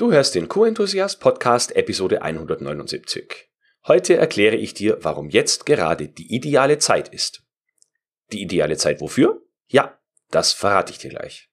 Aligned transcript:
Du 0.00 0.10
hörst 0.12 0.34
den 0.34 0.48
Q-Enthusiast 0.48 1.20
Podcast 1.20 1.76
Episode 1.76 2.22
179. 2.22 3.50
Heute 3.86 4.16
erkläre 4.16 4.56
ich 4.56 4.72
dir, 4.72 4.96
warum 5.02 5.28
jetzt 5.28 5.66
gerade 5.66 6.08
die 6.08 6.34
ideale 6.34 6.78
Zeit 6.78 7.08
ist. 7.08 7.42
Die 8.32 8.40
ideale 8.40 8.78
Zeit 8.78 9.02
wofür? 9.02 9.42
Ja, 9.68 10.00
das 10.30 10.54
verrate 10.54 10.90
ich 10.92 10.98
dir 11.00 11.10
gleich. 11.10 11.49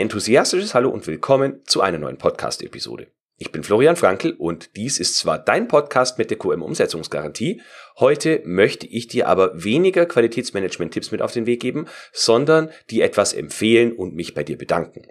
Enthusiastisches 0.00 0.74
Hallo 0.74 0.88
und 0.88 1.06
willkommen 1.06 1.60
zu 1.66 1.82
einer 1.82 1.98
neuen 1.98 2.16
Podcast-Episode. 2.16 3.08
Ich 3.36 3.52
bin 3.52 3.62
Florian 3.62 3.96
Frankl 3.96 4.34
und 4.38 4.76
dies 4.76 4.98
ist 4.98 5.16
zwar 5.16 5.38
dein 5.38 5.68
Podcast 5.68 6.18
mit 6.18 6.30
der 6.30 6.38
QM-Umsetzungsgarantie. 6.38 7.60
Heute 7.98 8.40
möchte 8.44 8.86
ich 8.86 9.08
dir 9.08 9.28
aber 9.28 9.62
weniger 9.62 10.06
Qualitätsmanagement-Tipps 10.06 11.10
mit 11.10 11.20
auf 11.20 11.32
den 11.32 11.44
Weg 11.46 11.60
geben, 11.60 11.86
sondern 12.12 12.70
dir 12.90 13.04
etwas 13.04 13.34
empfehlen 13.34 13.92
und 13.92 14.14
mich 14.14 14.34
bei 14.34 14.42
dir 14.42 14.56
bedanken. 14.56 15.06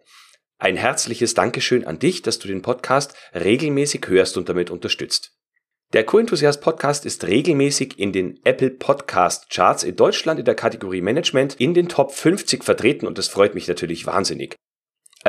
Ein 0.57 0.75
herzliches 0.75 1.35
Dankeschön 1.35 1.85
an 1.85 1.99
dich, 1.99 2.23
dass 2.23 2.39
du 2.39 2.47
den 2.47 2.63
Podcast 2.63 3.13
regelmäßig 3.33 4.07
hörst 4.07 4.37
und 4.37 4.49
damit 4.49 4.71
unterstützt. 4.71 5.35
Der 5.93 6.03
Co-Enthusiast 6.03 6.61
Podcast 6.61 7.05
ist 7.05 7.25
regelmäßig 7.25 7.97
in 7.97 8.11
den 8.11 8.39
Apple 8.43 8.71
Podcast 8.71 9.49
Charts 9.49 9.83
in 9.83 9.95
Deutschland 9.95 10.39
in 10.39 10.45
der 10.45 10.55
Kategorie 10.55 11.01
Management 11.01 11.55
in 11.55 11.73
den 11.73 11.89
Top 11.89 12.11
50 12.11 12.63
vertreten 12.63 13.07
und 13.07 13.17
das 13.17 13.27
freut 13.27 13.55
mich 13.55 13.67
natürlich 13.67 14.05
wahnsinnig. 14.05 14.55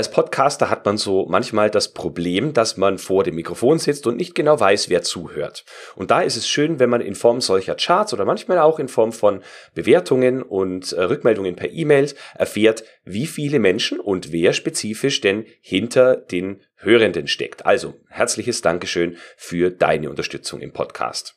Als 0.01 0.11
Podcaster 0.11 0.71
hat 0.71 0.87
man 0.87 0.97
so 0.97 1.27
manchmal 1.29 1.69
das 1.69 1.93
Problem, 1.93 2.55
dass 2.55 2.79
man 2.79 2.97
vor 2.97 3.23
dem 3.23 3.35
Mikrofon 3.35 3.79
sitzt 3.79 4.07
und 4.07 4.17
nicht 4.17 4.35
genau 4.35 4.59
weiß, 4.59 4.89
wer 4.89 5.03
zuhört. 5.03 5.67
Und 5.95 6.11
da 6.11 6.23
ist 6.23 6.39
es 6.39 6.49
schön, 6.49 6.79
wenn 6.79 6.89
man 6.89 7.03
in 7.03 7.15
Form 7.15 7.43
solcher 7.43 7.75
Charts 7.75 8.15
oder 8.15 8.25
manchmal 8.25 8.61
auch 8.61 8.79
in 8.79 8.89
Form 8.89 9.13
von 9.13 9.43
Bewertungen 9.75 10.43
und 10.43 10.93
äh, 10.93 11.03
Rückmeldungen 11.03 11.55
per 11.55 11.71
E-Mails 11.71 12.15
erfährt, 12.35 12.83
wie 13.05 13.27
viele 13.27 13.59
Menschen 13.59 14.01
und 14.01 14.33
wer 14.33 14.55
spezifisch 14.55 15.21
denn 15.21 15.45
hinter 15.61 16.17
den 16.17 16.63
Hörenden 16.77 17.29
steckt. 17.29 17.67
Also 17.67 17.93
herzliches 18.09 18.63
Dankeschön 18.63 19.19
für 19.37 19.71
deine 19.71 20.09
Unterstützung 20.09 20.63
im 20.63 20.73
Podcast. 20.73 21.35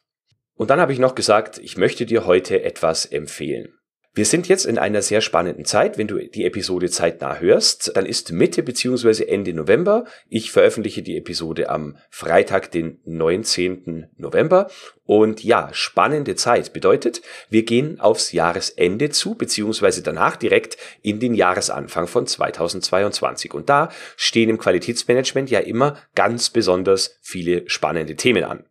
Und 0.55 0.70
dann 0.70 0.80
habe 0.80 0.94
ich 0.94 1.00
noch 1.00 1.16
gesagt, 1.16 1.58
ich 1.58 1.75
möchte 1.75 2.05
dir 2.05 2.25
heute 2.25 2.64
etwas 2.64 3.05
empfehlen. 3.05 3.73
Wir 4.16 4.25
sind 4.25 4.47
jetzt 4.47 4.67
in 4.67 4.78
einer 4.78 5.02
sehr 5.02 5.22
spannenden 5.22 5.66
Zeit. 5.66 5.97
Wenn 5.97 6.06
du 6.06 6.19
die 6.19 6.45
Episode 6.45 6.92
zeitnah 6.92 7.39
hörst, 7.39 7.92
dann 7.95 8.06
ist 8.06 8.31
Mitte 8.31 8.61
beziehungsweise 8.61 9.28
Ende 9.28 9.55
November. 9.55 10.05
Ich 10.30 10.52
veröffentliche 10.52 11.02
die 11.02 11.17
Episode 11.17 11.72
am 11.72 11.97
Freitag, 12.11 12.70
den 12.70 13.00
19. 13.05 14.11
November. 14.17 14.70
Und 15.05 15.44
ja, 15.44 15.70
spannende 15.72 16.36
Zeit 16.36 16.73
bedeutet, 16.73 17.23
wir 17.50 17.64
gehen 17.64 18.00
aufs 18.00 18.33
Jahresende 18.33 19.09
zu, 19.09 19.33
beziehungsweise 19.33 20.03
danach 20.03 20.36
direkt 20.36 20.77
in 21.02 21.20
den 21.20 21.33
Jahresanfang 21.33 22.05
von 22.05 22.27
2022. 22.27 23.55
Und 23.55 23.67
da 23.67 23.89
stehen 24.16 24.50
im 24.50 24.59
Qualitätsmanagement 24.59 25.50
ja 25.50 25.59
immer 25.59 25.98
ganz 26.14 26.52
besonders 26.52 27.17
viele 27.23 27.67
spannende 27.67 28.16
Themen 28.16 28.44
an. 28.44 28.64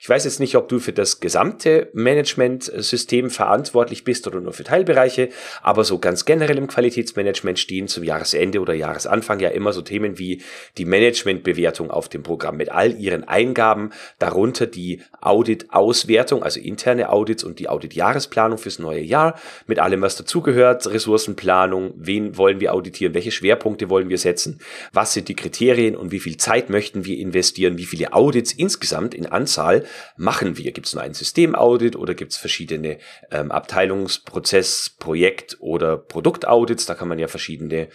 Ich 0.00 0.08
weiß 0.08 0.24
jetzt 0.24 0.40
nicht, 0.40 0.56
ob 0.56 0.68
du 0.68 0.78
für 0.78 0.92
das 0.92 1.20
gesamte 1.20 1.88
Management-System 1.92 3.30
verantwortlich 3.30 4.04
bist 4.04 4.26
oder 4.26 4.40
nur 4.40 4.52
für 4.52 4.64
Teilbereiche, 4.64 5.30
aber 5.62 5.84
so 5.84 5.98
ganz 5.98 6.24
generell 6.24 6.58
im 6.58 6.66
Qualitätsmanagement 6.66 7.58
stehen 7.58 7.88
zum 7.88 8.04
Jahresende 8.04 8.60
oder 8.60 8.74
Jahresanfang 8.74 9.40
ja 9.40 9.48
immer 9.48 9.72
so 9.72 9.82
Themen 9.82 10.18
wie 10.18 10.42
die 10.76 10.84
Managementbewertung 10.84 11.90
auf 11.90 12.08
dem 12.08 12.22
Programm 12.22 12.56
mit 12.56 12.70
all 12.70 12.96
ihren 12.98 13.24
Eingaben, 13.24 13.92
darunter 14.18 14.66
die 14.66 15.00
Audit-Auswertung, 15.20 16.42
also 16.42 16.60
interne 16.60 17.10
Audits 17.10 17.42
und 17.44 17.58
die 17.58 17.68
Audit-Jahresplanung 17.68 18.58
fürs 18.58 18.78
neue 18.78 19.02
Jahr, 19.02 19.38
mit 19.66 19.78
allem, 19.78 20.02
was 20.02 20.16
dazugehört, 20.16 20.86
Ressourcenplanung, 20.86 21.94
wen 21.96 22.36
wollen 22.36 22.60
wir 22.60 22.74
auditieren, 22.74 23.14
welche 23.14 23.30
Schwerpunkte 23.30 23.88
wollen 23.88 24.08
wir 24.08 24.18
setzen, 24.18 24.60
was 24.92 25.14
sind 25.14 25.28
die 25.28 25.36
Kriterien 25.36 25.96
und 25.96 26.12
wie 26.12 26.20
viel 26.20 26.36
Zeit 26.36 26.70
möchten 26.70 27.04
wir 27.04 27.18
investieren, 27.18 27.78
wie 27.78 27.86
viele 27.86 28.12
Audits 28.12 28.52
insgesamt 28.52 29.14
in 29.14 29.26
Anzahl 29.26 29.84
machen 30.16 30.56
wir? 30.56 30.72
Gibt 30.72 30.86
es 30.86 30.94
nur 30.94 31.02
ein 31.02 31.14
Systemaudit 31.14 31.96
oder 31.96 32.14
gibt 32.14 32.32
es 32.32 32.38
verschiedene 32.38 32.98
ähm, 33.30 33.50
Abteilungsprozess, 33.50 34.96
Projekt 34.98 35.56
oder 35.60 35.96
Produktaudits? 35.96 36.86
Da 36.86 36.94
kann 36.94 37.08
man 37.08 37.18
ja 37.18 37.28
verschiedene 37.28 37.88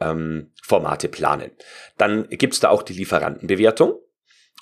ähm, 0.00 0.52
Formate 0.62 1.08
planen. 1.08 1.50
Dann 1.98 2.28
gibt 2.28 2.54
es 2.54 2.60
da 2.60 2.70
auch 2.70 2.82
die 2.82 2.94
Lieferantenbewertung. 2.94 3.94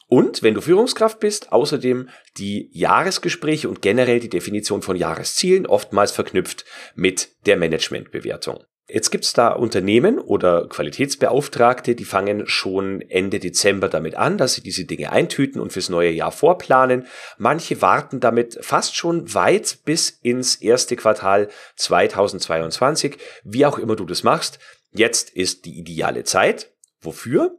Und 0.08 0.42
wenn 0.42 0.52
du 0.52 0.60
Führungskraft 0.60 1.20
bist, 1.20 1.52
außerdem 1.52 2.10
die 2.36 2.68
Jahresgespräche 2.72 3.68
und 3.68 3.80
generell 3.80 4.20
die 4.20 4.28
Definition 4.28 4.82
von 4.82 4.94
Jahreszielen, 4.94 5.66
oftmals 5.66 6.12
verknüpft 6.12 6.66
mit 6.94 7.30
der 7.46 7.56
Managementbewertung. 7.56 8.62
Jetzt 8.88 9.10
gibt's 9.10 9.32
da 9.32 9.48
Unternehmen 9.52 10.18
oder 10.18 10.66
Qualitätsbeauftragte, 10.68 11.94
die 11.94 12.04
fangen 12.04 12.46
schon 12.46 13.00
Ende 13.00 13.38
Dezember 13.38 13.88
damit 13.88 14.16
an, 14.16 14.38
dass 14.38 14.54
sie 14.54 14.60
diese 14.60 14.84
Dinge 14.84 15.12
eintüten 15.12 15.60
und 15.60 15.72
fürs 15.72 15.88
neue 15.88 16.10
Jahr 16.10 16.32
vorplanen. 16.32 17.06
Manche 17.38 17.80
warten 17.80 18.20
damit 18.20 18.58
fast 18.60 18.96
schon 18.96 19.32
weit 19.34 19.78
bis 19.84 20.10
ins 20.10 20.56
erste 20.56 20.96
Quartal 20.96 21.48
2022. 21.76 23.18
Wie 23.44 23.64
auch 23.64 23.78
immer 23.78 23.96
du 23.96 24.04
das 24.04 24.24
machst, 24.24 24.58
jetzt 24.90 25.30
ist 25.30 25.64
die 25.64 25.78
ideale 25.78 26.24
Zeit. 26.24 26.72
Wofür? 27.00 27.56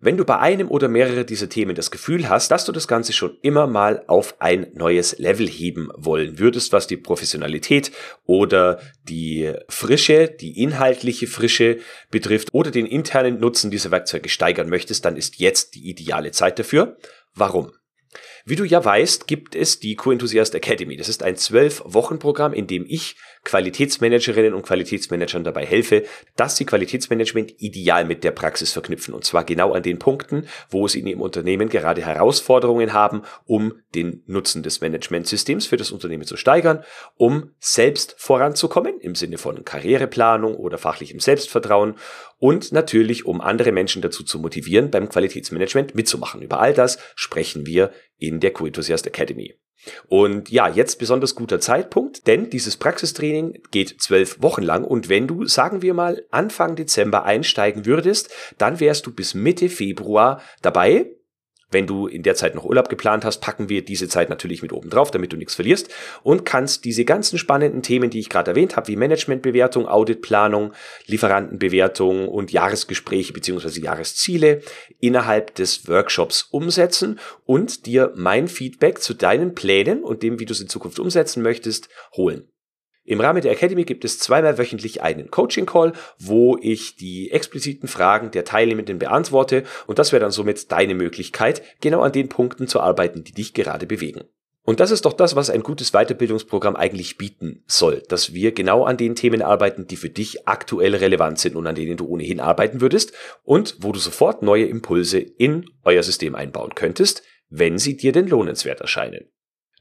Wenn 0.00 0.16
du 0.16 0.24
bei 0.24 0.38
einem 0.38 0.70
oder 0.70 0.86
mehrere 0.86 1.24
dieser 1.24 1.48
Themen 1.48 1.74
das 1.74 1.90
Gefühl 1.90 2.28
hast, 2.28 2.52
dass 2.52 2.64
du 2.64 2.70
das 2.70 2.86
Ganze 2.86 3.12
schon 3.12 3.36
immer 3.42 3.66
mal 3.66 4.04
auf 4.06 4.40
ein 4.40 4.68
neues 4.74 5.18
Level 5.18 5.48
heben 5.48 5.88
wollen 5.96 6.38
würdest, 6.38 6.72
was 6.72 6.86
die 6.86 6.96
Professionalität 6.96 7.90
oder 8.24 8.80
die 9.08 9.52
Frische, 9.68 10.28
die 10.28 10.62
inhaltliche 10.62 11.26
Frische 11.26 11.78
betrifft 12.12 12.50
oder 12.52 12.70
den 12.70 12.86
internen 12.86 13.40
Nutzen 13.40 13.72
dieser 13.72 13.90
Werkzeuge 13.90 14.28
steigern 14.28 14.68
möchtest, 14.68 15.04
dann 15.04 15.16
ist 15.16 15.40
jetzt 15.40 15.74
die 15.74 15.90
ideale 15.90 16.30
Zeit 16.30 16.60
dafür. 16.60 16.96
Warum? 17.34 17.72
Wie 18.44 18.56
du 18.56 18.64
ja 18.64 18.82
weißt, 18.84 19.26
gibt 19.26 19.56
es 19.56 19.80
die 19.80 19.96
Q-Enthusiast 19.96 20.54
Academy. 20.54 20.96
Das 20.96 21.08
ist 21.08 21.24
ein 21.24 21.36
zwölf 21.36 21.82
Wochen 21.84 22.20
Programm, 22.20 22.52
in 22.52 22.68
dem 22.68 22.86
ich 22.88 23.16
Qualitätsmanagerinnen 23.48 24.52
und 24.52 24.62
Qualitätsmanagern 24.62 25.42
dabei 25.42 25.64
helfe, 25.64 26.04
dass 26.36 26.56
sie 26.56 26.66
Qualitätsmanagement 26.66 27.54
ideal 27.56 28.04
mit 28.04 28.22
der 28.22 28.30
Praxis 28.30 28.72
verknüpfen. 28.72 29.14
Und 29.14 29.24
zwar 29.24 29.42
genau 29.42 29.72
an 29.72 29.82
den 29.82 29.98
Punkten, 29.98 30.46
wo 30.68 30.86
sie 30.86 31.00
in 31.00 31.06
ihrem 31.06 31.22
Unternehmen 31.22 31.70
gerade 31.70 32.04
Herausforderungen 32.04 32.92
haben, 32.92 33.22
um 33.46 33.72
den 33.94 34.22
Nutzen 34.26 34.62
des 34.62 34.82
Managementsystems 34.82 35.64
für 35.64 35.78
das 35.78 35.90
Unternehmen 35.92 36.24
zu 36.24 36.36
steigern, 36.36 36.84
um 37.16 37.52
selbst 37.58 38.16
voranzukommen 38.18 39.00
im 39.00 39.14
Sinne 39.14 39.38
von 39.38 39.64
Karriereplanung 39.64 40.54
oder 40.54 40.76
fachlichem 40.76 41.18
Selbstvertrauen 41.18 41.94
und 42.36 42.72
natürlich, 42.72 43.24
um 43.24 43.40
andere 43.40 43.72
Menschen 43.72 44.02
dazu 44.02 44.24
zu 44.24 44.38
motivieren, 44.38 44.90
beim 44.90 45.08
Qualitätsmanagement 45.08 45.94
mitzumachen. 45.94 46.42
Über 46.42 46.60
all 46.60 46.74
das 46.74 46.98
sprechen 47.14 47.64
wir 47.64 47.92
in 48.18 48.40
der 48.40 48.52
Q-Enthusiast 48.52 49.06
Academy. 49.06 49.54
Und 50.08 50.50
ja, 50.50 50.68
jetzt 50.68 50.98
besonders 50.98 51.34
guter 51.34 51.60
Zeitpunkt, 51.60 52.26
denn 52.26 52.50
dieses 52.50 52.76
Praxistraining 52.76 53.62
geht 53.70 54.00
zwölf 54.00 54.42
Wochen 54.42 54.62
lang. 54.62 54.84
Und 54.84 55.08
wenn 55.08 55.26
du, 55.26 55.46
sagen 55.46 55.82
wir 55.82 55.94
mal, 55.94 56.24
Anfang 56.30 56.76
Dezember 56.76 57.24
einsteigen 57.24 57.86
würdest, 57.86 58.30
dann 58.58 58.80
wärst 58.80 59.06
du 59.06 59.12
bis 59.12 59.34
Mitte 59.34 59.68
Februar 59.68 60.40
dabei 60.62 61.10
wenn 61.70 61.86
du 61.86 62.06
in 62.06 62.22
der 62.22 62.34
Zeit 62.34 62.54
noch 62.54 62.64
Urlaub 62.64 62.88
geplant 62.88 63.24
hast, 63.24 63.40
packen 63.40 63.68
wir 63.68 63.84
diese 63.84 64.08
Zeit 64.08 64.30
natürlich 64.30 64.62
mit 64.62 64.72
oben 64.72 64.90
drauf, 64.90 65.10
damit 65.10 65.32
du 65.32 65.36
nichts 65.36 65.54
verlierst 65.54 65.90
und 66.22 66.44
kannst 66.44 66.84
diese 66.84 67.04
ganzen 67.04 67.38
spannenden 67.38 67.82
Themen, 67.82 68.10
die 68.10 68.20
ich 68.20 68.28
gerade 68.28 68.52
erwähnt 68.52 68.76
habe, 68.76 68.88
wie 68.88 68.96
Managementbewertung, 68.96 69.86
Auditplanung, 69.86 70.72
Lieferantenbewertung 71.06 72.28
und 72.28 72.52
Jahresgespräche 72.52 73.32
beziehungsweise 73.32 73.80
Jahresziele 73.80 74.62
innerhalb 75.00 75.54
des 75.54 75.88
Workshops 75.88 76.42
umsetzen 76.50 77.18
und 77.44 77.86
dir 77.86 78.12
mein 78.16 78.48
Feedback 78.48 79.00
zu 79.00 79.14
deinen 79.14 79.54
Plänen 79.54 80.02
und 80.02 80.22
dem, 80.22 80.40
wie 80.40 80.46
du 80.46 80.52
es 80.52 80.60
in 80.60 80.68
Zukunft 80.68 80.98
umsetzen 80.98 81.42
möchtest, 81.42 81.88
holen. 82.16 82.48
Im 83.08 83.22
Rahmen 83.22 83.40
der 83.40 83.52
Academy 83.52 83.84
gibt 83.84 84.04
es 84.04 84.18
zweimal 84.18 84.58
wöchentlich 84.58 85.00
einen 85.00 85.30
Coaching-Call, 85.30 85.94
wo 86.18 86.58
ich 86.60 86.96
die 86.96 87.30
expliziten 87.30 87.88
Fragen 87.88 88.30
der 88.32 88.44
Teilnehmenden 88.44 88.98
beantworte 88.98 89.64
und 89.86 89.98
das 89.98 90.12
wäre 90.12 90.20
dann 90.20 90.30
somit 90.30 90.70
deine 90.70 90.94
Möglichkeit, 90.94 91.62
genau 91.80 92.02
an 92.02 92.12
den 92.12 92.28
Punkten 92.28 92.68
zu 92.68 92.80
arbeiten, 92.80 93.24
die 93.24 93.32
dich 93.32 93.54
gerade 93.54 93.86
bewegen. 93.86 94.24
Und 94.62 94.80
das 94.80 94.90
ist 94.90 95.06
doch 95.06 95.14
das, 95.14 95.34
was 95.34 95.48
ein 95.48 95.62
gutes 95.62 95.92
Weiterbildungsprogramm 95.92 96.76
eigentlich 96.76 97.16
bieten 97.16 97.64
soll, 97.66 98.02
dass 98.10 98.34
wir 98.34 98.52
genau 98.52 98.84
an 98.84 98.98
den 98.98 99.14
Themen 99.14 99.40
arbeiten, 99.40 99.86
die 99.86 99.96
für 99.96 100.10
dich 100.10 100.46
aktuell 100.46 100.94
relevant 100.94 101.38
sind 101.38 101.56
und 101.56 101.66
an 101.66 101.76
denen 101.76 101.96
du 101.96 102.06
ohnehin 102.06 102.40
arbeiten 102.40 102.82
würdest 102.82 103.14
und 103.42 103.76
wo 103.78 103.92
du 103.92 103.98
sofort 103.98 104.42
neue 104.42 104.66
Impulse 104.66 105.18
in 105.18 105.64
euer 105.82 106.02
System 106.02 106.34
einbauen 106.34 106.74
könntest, 106.74 107.22
wenn 107.48 107.78
sie 107.78 107.96
dir 107.96 108.12
denn 108.12 108.28
lohnenswert 108.28 108.82
erscheinen. 108.82 109.30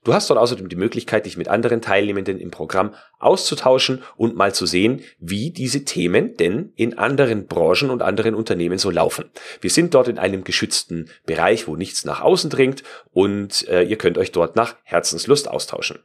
Du 0.07 0.13
hast 0.13 0.29
dort 0.29 0.39
außerdem 0.39 0.69
die 0.69 0.77
Möglichkeit, 0.77 1.25
dich 1.25 1.35
mit 1.35 1.49
anderen 1.49 1.81
Teilnehmenden 1.81 2.39
im 2.39 2.49
Programm 2.49 2.95
auszutauschen 3.19 4.03
und 4.15 4.37
mal 4.37 4.55
zu 4.55 4.65
sehen, 4.65 5.01
wie 5.19 5.51
diese 5.51 5.83
Themen 5.83 6.37
denn 6.37 6.71
in 6.77 6.97
anderen 6.97 7.45
Branchen 7.45 7.89
und 7.89 8.01
anderen 8.01 8.33
Unternehmen 8.33 8.77
so 8.77 8.89
laufen. 8.89 9.25
Wir 9.59 9.69
sind 9.69 9.93
dort 9.93 10.07
in 10.07 10.17
einem 10.17 10.45
geschützten 10.45 11.09
Bereich, 11.25 11.67
wo 11.67 11.75
nichts 11.75 12.05
nach 12.05 12.21
außen 12.21 12.49
dringt 12.49 12.83
und 13.11 13.67
äh, 13.67 13.83
ihr 13.83 13.97
könnt 13.97 14.17
euch 14.17 14.31
dort 14.31 14.55
nach 14.55 14.77
Herzenslust 14.83 15.49
austauschen. 15.49 15.99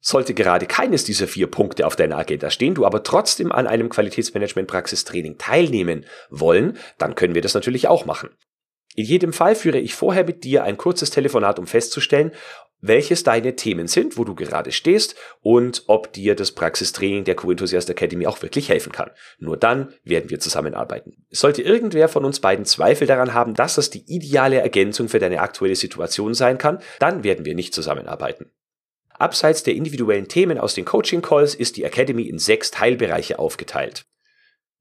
Sollte 0.00 0.34
gerade 0.34 0.66
keines 0.66 1.04
dieser 1.04 1.26
vier 1.26 1.46
Punkte 1.46 1.86
auf 1.86 1.96
deiner 1.96 2.18
Agenda 2.18 2.50
stehen, 2.50 2.74
du 2.74 2.84
aber 2.84 3.04
trotzdem 3.04 3.52
an 3.52 3.66
einem 3.66 3.88
Qualitätsmanagement-Praxistraining 3.88 5.38
teilnehmen 5.38 6.04
wollen, 6.28 6.76
dann 6.98 7.14
können 7.14 7.34
wir 7.34 7.40
das 7.40 7.54
natürlich 7.54 7.88
auch 7.88 8.04
machen. 8.04 8.28
In 8.96 9.04
jedem 9.04 9.34
Fall 9.34 9.54
führe 9.54 9.78
ich 9.78 9.94
vorher 9.94 10.24
mit 10.24 10.42
dir 10.42 10.64
ein 10.64 10.78
kurzes 10.78 11.10
Telefonat, 11.10 11.58
um 11.58 11.66
festzustellen, 11.66 12.32
welches 12.80 13.22
deine 13.22 13.56
Themen 13.56 13.86
sind, 13.86 14.16
wo 14.16 14.24
du 14.24 14.34
gerade 14.34 14.72
stehst 14.72 15.16
und 15.40 15.84
ob 15.86 16.12
dir 16.12 16.34
das 16.34 16.52
Praxistraining 16.52 17.24
der 17.24 17.36
Q-Enthusiast 17.36 17.90
Academy 17.90 18.26
auch 18.26 18.42
wirklich 18.42 18.68
helfen 18.68 18.92
kann. 18.92 19.10
Nur 19.38 19.56
dann 19.56 19.94
werden 20.04 20.30
wir 20.30 20.40
zusammenarbeiten. 20.40 21.24
Sollte 21.30 21.62
irgendwer 21.62 22.08
von 22.08 22.24
uns 22.24 22.40
beiden 22.40 22.64
Zweifel 22.64 23.06
daran 23.06 23.34
haben, 23.34 23.54
dass 23.54 23.76
das 23.76 23.90
die 23.90 24.04
ideale 24.06 24.60
Ergänzung 24.60 25.08
für 25.08 25.18
deine 25.18 25.40
aktuelle 25.40 25.76
Situation 25.76 26.34
sein 26.34 26.58
kann, 26.58 26.80
dann 26.98 27.24
werden 27.24 27.44
wir 27.44 27.54
nicht 27.54 27.74
zusammenarbeiten. 27.74 28.50
Abseits 29.18 29.62
der 29.62 29.74
individuellen 29.74 30.28
Themen 30.28 30.58
aus 30.58 30.74
den 30.74 30.84
Coaching 30.84 31.22
Calls 31.22 31.54
ist 31.54 31.76
die 31.76 31.84
Academy 31.84 32.24
in 32.24 32.38
sechs 32.38 32.70
Teilbereiche 32.70 33.38
aufgeteilt. 33.38 34.04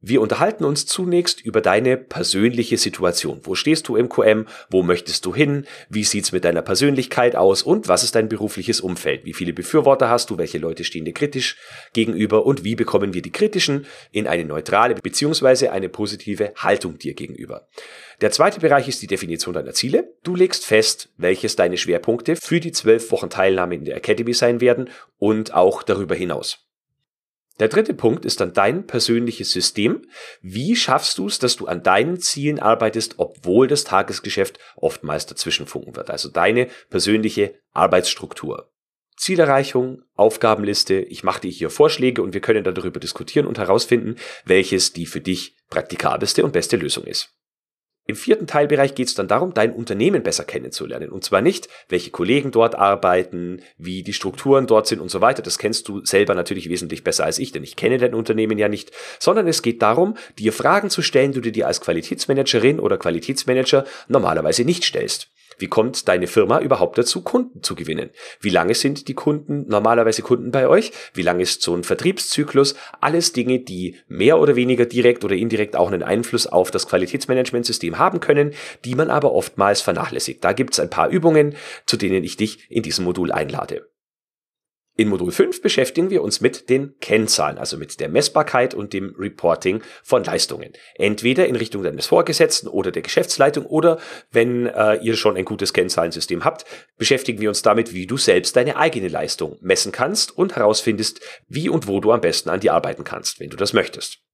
Wir 0.08 0.22
unterhalten 0.22 0.66
uns 0.66 0.86
zunächst 0.86 1.44
über 1.44 1.62
deine 1.62 1.98
persönliche 1.98 2.78
Situation. 2.78 3.40
Wo 3.42 3.56
stehst 3.56 3.88
du 3.88 3.96
im 3.96 4.08
QM? 4.08 4.46
Wo 4.70 4.84
möchtest 4.84 5.26
du 5.26 5.34
hin? 5.34 5.66
Wie 5.90 6.04
sieht's 6.04 6.32
mit 6.32 6.46
deiner 6.46 6.62
Persönlichkeit 6.62 7.36
aus? 7.36 7.64
Und 7.64 7.88
was 7.88 8.04
ist 8.04 8.14
dein 8.14 8.30
berufliches 8.30 8.82
Umfeld? 8.82 9.26
Wie 9.26 9.34
viele 9.34 9.52
Befürworter 9.52 10.08
hast 10.08 10.30
du? 10.30 10.38
Welche 10.38 10.60
Leute 10.60 10.84
stehen 10.84 11.06
dir 11.06 11.14
kritisch 11.16 11.58
gegenüber? 11.94 12.46
Und 12.46 12.64
wie 12.64 12.76
bekommen 12.76 13.16
wir 13.16 13.24
die 13.24 13.32
kritischen 13.32 13.88
in 14.12 14.28
eine 14.28 14.46
neutrale 14.46 14.94
bzw. 14.94 15.70
eine 15.70 15.90
positive 15.90 16.54
Haltung 16.56 17.00
dir 17.00 17.16
gegenüber? 17.16 17.68
Der 18.22 18.30
zweite 18.30 18.60
Bereich 18.60 18.88
ist 18.88 19.02
die 19.02 19.08
Definition 19.08 19.56
deiner 19.56 19.74
Ziele. 19.74 20.14
Du 20.22 20.36
legst 20.36 20.68
fest, 20.68 21.10
welches 21.18 21.56
deine 21.56 21.78
Schwerpunkte 21.78 22.36
für 22.36 22.60
die 22.60 22.72
zwölf 22.72 23.10
Wochen 23.12 23.32
Teilnahme 23.32 23.74
in 23.74 23.86
der 23.86 23.98
Academy 23.98 24.36
sein 24.36 24.62
werden 24.62 24.92
und 25.18 25.56
auch 25.56 25.82
darüber 25.82 26.14
hinaus. 26.14 26.65
Der 27.60 27.70
dritte 27.70 27.94
Punkt 27.94 28.26
ist 28.26 28.42
dann 28.42 28.54
dein 28.54 28.86
persönliches 28.86 29.52
System. 29.52 30.06
Wie 30.42 30.76
schaffst 30.76 31.18
du 31.18 31.28
es, 31.28 31.40
dass 31.40 31.56
du 31.56 31.68
an 31.68 31.84
deinen 31.84 32.20
Zielen 32.20 32.60
arbeitest, 32.60 33.16
obwohl 33.18 33.68
das 33.68 33.86
Tagesgeschäft 33.86 34.60
oftmals 34.76 35.26
dazwischenfunken 35.26 35.96
wird? 35.96 36.10
Also 36.10 36.30
deine 36.30 36.68
persönliche 36.90 37.56
Arbeitsstruktur. 37.72 38.70
Zielerreichung, 39.16 40.02
Aufgabenliste, 40.16 40.96
ich 40.96 41.24
mache 41.24 41.42
dir 41.42 41.52
hier 41.52 41.70
Vorschläge 41.70 42.22
und 42.22 42.34
wir 42.34 42.42
können 42.42 42.66
darüber 42.66 43.00
diskutieren 43.00 43.48
und 43.48 43.58
herausfinden, 43.58 44.18
welches 44.44 44.92
die 44.92 45.06
für 45.06 45.22
dich 45.22 45.56
praktikabelste 45.70 46.44
und 46.44 46.52
beste 46.52 46.76
Lösung 46.76 47.06
ist. 47.06 47.30
Im 48.08 48.16
vierten 48.16 48.46
Teilbereich 48.46 48.94
geht 48.94 49.08
es 49.08 49.16
dann 49.16 49.28
darum, 49.28 49.56
dein 49.56 49.74
Unternehmen 49.74 50.22
besser 50.22 50.44
kennenzulernen. 50.44 51.10
Und 51.10 51.24
zwar 51.24 51.42
nicht, 51.42 51.70
welche 51.90 52.12
Kollegen 52.12 52.52
dort 52.52 52.76
arbeiten, 52.76 53.62
wie 53.80 54.04
die 54.04 54.14
Strukturen 54.14 54.68
dort 54.68 54.86
sind 54.86 55.00
und 55.00 55.10
so 55.10 55.22
weiter. 55.22 55.42
Das 55.42 55.58
kennst 55.58 55.88
du 55.88 56.06
selber 56.06 56.36
natürlich 56.36 56.70
wesentlich 56.70 57.04
besser 57.04 57.26
als 57.26 57.40
ich, 57.40 57.52
denn 57.52 57.64
ich 57.64 57.76
kenne 57.76 57.98
dein 57.98 58.14
Unternehmen 58.14 58.60
ja 58.60 58.70
nicht. 58.70 58.92
Sondern 59.20 59.48
es 59.48 59.64
geht 59.64 59.82
darum, 59.82 60.18
dir 60.38 60.54
Fragen 60.54 60.92
zu 60.92 61.02
stellen, 61.02 61.32
die 61.32 61.42
du 61.42 61.52
dir 61.52 61.66
als 61.66 61.82
Qualitätsmanagerin 61.82 62.80
oder 62.80 62.98
Qualitätsmanager 62.98 63.86
normalerweise 64.08 64.66
nicht 64.66 64.84
stellst. 64.84 65.32
Wie 65.58 65.68
kommt 65.68 66.08
deine 66.08 66.28
Firma 66.28 66.60
überhaupt 66.60 66.98
dazu, 66.98 67.22
Kunden 67.22 67.64
zu 67.64 67.76
gewinnen? 67.76 68.10
Wie 68.40 68.50
lange 68.50 68.76
sind 68.76 69.08
die 69.08 69.14
Kunden 69.14 69.66
normalerweise 69.68 70.22
Kunden 70.22 70.52
bei 70.52 70.68
euch? 70.68 70.92
Wie 71.14 71.22
lange 71.22 71.44
ist 71.44 71.62
so 71.62 71.76
ein 71.76 71.84
Vertriebszyklus? 71.84 72.76
Alles 73.02 73.34
Dinge, 73.34 73.60
die 73.60 73.96
mehr 74.08 74.40
oder 74.40 74.56
weniger 74.56 74.86
direkt 74.86 75.24
oder 75.24 75.36
indirekt 75.36 75.76
auch 75.76 75.92
einen 75.92 76.04
Einfluss 76.04 76.48
auf 76.48 76.72
das 76.72 76.88
Qualitätsmanagementsystem 76.88 77.98
haben 77.98 78.20
können, 78.20 78.54
die 78.84 78.96
man 78.96 79.10
aber 79.10 79.34
oftmals 79.34 79.82
vernachlässigt. 79.82 80.44
Da 80.44 80.54
gibt 80.54 80.74
es 80.74 80.80
ein 80.80 80.90
paar 80.90 81.10
Übungen, 81.10 81.56
zu 81.86 81.98
denen 81.98 82.24
ich 82.24 82.38
dich 82.38 82.70
in 82.70 82.84
diesem 82.84 83.06
Modul 83.06 83.32
einlade. 83.32 83.88
In 84.98 85.10
Modul 85.10 85.32
5 85.32 85.62
beschäftigen 85.62 86.10
wir 86.10 86.22
uns 86.22 86.40
mit 86.40 86.70
den 86.70 86.98
Kennzahlen, 87.02 87.58
also 87.58 87.76
mit 87.78 88.00
der 88.00 88.08
Messbarkeit 88.08 88.74
und 88.74 88.94
dem 88.94 89.14
Reporting 89.20 89.82
von 90.04 90.24
Leistungen. 90.24 90.72
Entweder 90.96 91.48
in 91.48 91.58
Richtung 91.58 91.84
deines 91.84 92.06
Vorgesetzten 92.06 92.70
oder 92.70 92.92
der 92.92 93.02
Geschäftsleitung 93.02 93.66
oder 93.66 94.00
wenn 94.32 94.68
äh, 94.68 94.96
ihr 95.02 95.18
schon 95.18 95.36
ein 95.36 95.44
gutes 95.44 95.74
Kennzahlensystem 95.74 96.46
habt, 96.46 96.64
beschäftigen 96.98 97.42
wir 97.42 97.50
uns 97.50 97.62
damit, 97.62 97.94
wie 97.94 98.08
du 98.08 98.16
selbst 98.16 98.56
deine 98.56 98.78
eigene 98.78 99.10
Leistung 99.10 99.58
messen 99.60 99.92
kannst 99.92 100.38
und 100.38 100.56
herausfindest, 100.56 101.20
wie 101.50 101.68
und 101.68 101.88
wo 101.88 102.00
du 102.00 102.14
am 102.14 102.22
besten 102.22 102.50
an 102.50 102.62
die 102.62 102.70
arbeiten 102.70 103.04
kannst, 103.04 103.42
wenn 103.42 103.50
du 103.50 103.58
das 103.58 103.74
möchtest. 103.74 104.25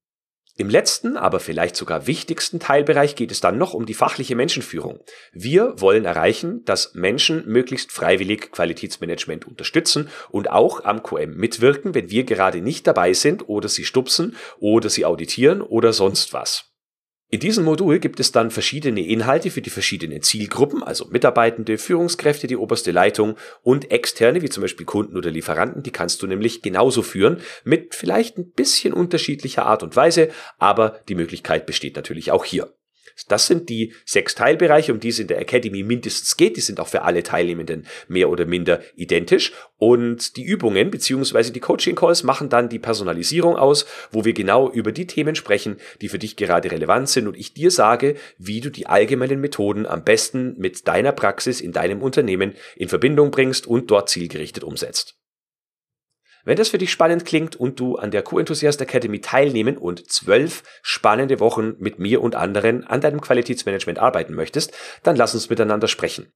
Im 0.61 0.69
letzten, 0.69 1.17
aber 1.17 1.39
vielleicht 1.39 1.75
sogar 1.75 2.05
wichtigsten 2.05 2.59
Teilbereich 2.59 3.15
geht 3.15 3.31
es 3.31 3.39
dann 3.39 3.57
noch 3.57 3.73
um 3.73 3.87
die 3.87 3.95
fachliche 3.95 4.35
Menschenführung. 4.35 4.99
Wir 5.33 5.81
wollen 5.81 6.05
erreichen, 6.05 6.63
dass 6.65 6.93
Menschen 6.93 7.47
möglichst 7.47 7.91
freiwillig 7.91 8.51
Qualitätsmanagement 8.51 9.47
unterstützen 9.47 10.09
und 10.29 10.51
auch 10.51 10.83
am 10.83 11.01
QM 11.01 11.35
mitwirken, 11.35 11.95
wenn 11.95 12.11
wir 12.11 12.25
gerade 12.25 12.61
nicht 12.61 12.85
dabei 12.85 13.13
sind 13.13 13.49
oder 13.49 13.69
sie 13.69 13.85
stupsen 13.85 14.35
oder 14.59 14.91
sie 14.91 15.03
auditieren 15.03 15.63
oder 15.63 15.93
sonst 15.93 16.31
was. 16.31 16.70
In 17.33 17.39
diesem 17.39 17.63
Modul 17.63 17.99
gibt 17.99 18.19
es 18.19 18.33
dann 18.33 18.51
verschiedene 18.51 19.07
Inhalte 19.07 19.51
für 19.51 19.61
die 19.61 19.69
verschiedenen 19.69 20.21
Zielgruppen, 20.21 20.83
also 20.83 21.05
Mitarbeitende, 21.11 21.77
Führungskräfte, 21.77 22.45
die 22.45 22.57
oberste 22.57 22.91
Leitung 22.91 23.37
und 23.63 23.89
externe, 23.89 24.41
wie 24.41 24.49
zum 24.49 24.63
Beispiel 24.63 24.85
Kunden 24.85 25.15
oder 25.15 25.31
Lieferanten, 25.31 25.81
die 25.81 25.91
kannst 25.91 26.21
du 26.21 26.27
nämlich 26.27 26.61
genauso 26.61 27.03
führen, 27.03 27.39
mit 27.63 27.95
vielleicht 27.95 28.37
ein 28.37 28.51
bisschen 28.51 28.91
unterschiedlicher 28.91 29.65
Art 29.65 29.81
und 29.81 29.95
Weise, 29.95 30.27
aber 30.57 30.99
die 31.07 31.15
Möglichkeit 31.15 31.65
besteht 31.65 31.95
natürlich 31.95 32.33
auch 32.33 32.43
hier. 32.43 32.73
Das 33.27 33.47
sind 33.47 33.69
die 33.69 33.93
sechs 34.05 34.35
Teilbereiche, 34.35 34.91
um 34.91 34.99
die 34.99 35.09
es 35.09 35.19
in 35.19 35.27
der 35.27 35.39
Academy 35.39 35.83
mindestens 35.83 36.37
geht. 36.37 36.57
Die 36.57 36.61
sind 36.61 36.79
auch 36.79 36.87
für 36.87 37.03
alle 37.03 37.23
Teilnehmenden 37.23 37.85
mehr 38.07 38.29
oder 38.29 38.45
minder 38.45 38.81
identisch. 38.95 39.53
Und 39.77 40.37
die 40.37 40.43
Übungen 40.43 40.91
beziehungsweise 40.91 41.51
die 41.51 41.59
Coaching 41.59 41.95
Calls 41.95 42.23
machen 42.23 42.49
dann 42.49 42.69
die 42.69 42.79
Personalisierung 42.79 43.55
aus, 43.55 43.85
wo 44.11 44.25
wir 44.25 44.33
genau 44.33 44.69
über 44.69 44.91
die 44.91 45.07
Themen 45.07 45.35
sprechen, 45.35 45.77
die 46.01 46.09
für 46.09 46.19
dich 46.19 46.35
gerade 46.35 46.71
relevant 46.71 47.09
sind 47.09 47.27
und 47.27 47.37
ich 47.37 47.53
dir 47.53 47.71
sage, 47.71 48.15
wie 48.37 48.61
du 48.61 48.69
die 48.69 48.87
allgemeinen 48.87 49.41
Methoden 49.41 49.85
am 49.85 50.03
besten 50.03 50.55
mit 50.57 50.87
deiner 50.87 51.11
Praxis 51.11 51.61
in 51.61 51.71
deinem 51.71 52.01
Unternehmen 52.01 52.53
in 52.75 52.89
Verbindung 52.89 53.31
bringst 53.31 53.67
und 53.67 53.89
dort 53.89 54.09
zielgerichtet 54.09 54.63
umsetzt. 54.63 55.20
Wenn 56.43 56.57
das 56.57 56.69
für 56.69 56.77
dich 56.77 56.91
spannend 56.91 57.25
klingt 57.25 57.55
und 57.55 57.79
du 57.79 57.95
an 57.95 58.11
der 58.11 58.23
Q-Enthusiast 58.23 58.81
Academy 58.81 59.21
teilnehmen 59.21 59.77
und 59.77 60.11
zwölf 60.11 60.63
spannende 60.81 61.39
Wochen 61.39 61.75
mit 61.79 61.99
mir 61.99 62.21
und 62.21 62.35
anderen 62.35 62.85
an 62.85 62.99
deinem 63.01 63.21
Qualitätsmanagement 63.21 63.99
arbeiten 63.99 64.33
möchtest, 64.33 64.73
dann 65.03 65.15
lass 65.15 65.33
uns 65.33 65.49
miteinander 65.49 65.87
sprechen. 65.87 66.33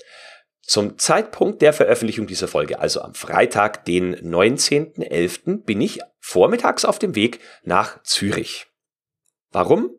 Zum 0.62 0.98
Zeitpunkt 0.98 1.60
der 1.62 1.72
Veröffentlichung 1.72 2.26
dieser 2.26 2.48
Folge, 2.48 2.78
also 2.78 3.02
am 3.02 3.14
Freitag, 3.14 3.84
den 3.84 4.16
19.11., 4.16 5.64
bin 5.64 5.80
ich 5.80 6.00
vormittags 6.20 6.84
auf 6.84 6.98
dem 6.98 7.14
Weg 7.14 7.40
nach 7.64 8.02
Zürich. 8.02 8.66
Warum? 9.50 9.90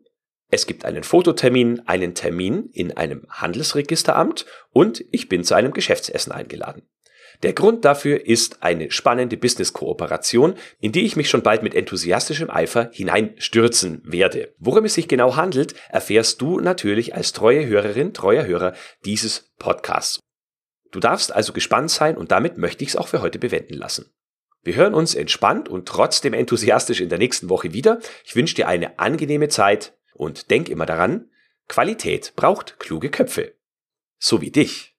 Es 0.48 0.66
gibt 0.66 0.84
einen 0.84 1.02
Fototermin, 1.02 1.82
einen 1.86 2.14
Termin 2.14 2.68
in 2.72 2.96
einem 2.96 3.26
Handelsregisteramt 3.30 4.46
und 4.70 5.04
ich 5.10 5.28
bin 5.28 5.44
zu 5.44 5.54
einem 5.54 5.72
Geschäftsessen 5.72 6.32
eingeladen. 6.32 6.88
Der 7.42 7.52
Grund 7.52 7.84
dafür 7.84 8.26
ist 8.26 8.62
eine 8.62 8.90
spannende 8.90 9.36
Business-Kooperation, 9.36 10.54
in 10.80 10.92
die 10.92 11.04
ich 11.04 11.16
mich 11.16 11.28
schon 11.28 11.42
bald 11.42 11.62
mit 11.62 11.74
enthusiastischem 11.74 12.50
Eifer 12.50 12.90
hineinstürzen 12.92 14.02
werde. 14.04 14.54
Worum 14.58 14.84
es 14.84 14.94
sich 14.94 15.08
genau 15.08 15.36
handelt, 15.36 15.74
erfährst 15.88 16.40
du 16.40 16.60
natürlich 16.60 17.14
als 17.14 17.32
treue 17.32 17.66
Hörerin, 17.66 18.14
treuer 18.14 18.46
Hörer 18.46 18.74
dieses 19.04 19.52
Podcasts. 19.58 20.20
Du 20.90 21.00
darfst 21.00 21.32
also 21.32 21.52
gespannt 21.52 21.90
sein 21.90 22.16
und 22.16 22.30
damit 22.30 22.58
möchte 22.58 22.84
ich 22.84 22.90
es 22.90 22.96
auch 22.96 23.08
für 23.08 23.20
heute 23.20 23.38
bewenden 23.38 23.74
lassen. 23.74 24.12
Wir 24.62 24.74
hören 24.74 24.94
uns 24.94 25.14
entspannt 25.14 25.68
und 25.68 25.86
trotzdem 25.86 26.32
enthusiastisch 26.32 27.00
in 27.00 27.08
der 27.08 27.18
nächsten 27.18 27.48
Woche 27.48 27.72
wieder. 27.72 28.00
Ich 28.24 28.34
wünsche 28.34 28.56
dir 28.56 28.66
eine 28.66 28.98
angenehme 28.98 29.48
Zeit 29.48 29.96
und 30.14 30.50
denk 30.50 30.68
immer 30.68 30.86
daran, 30.86 31.30
Qualität 31.68 32.32
braucht 32.34 32.78
kluge 32.80 33.10
Köpfe. 33.10 33.54
So 34.18 34.40
wie 34.40 34.50
dich. 34.50 34.95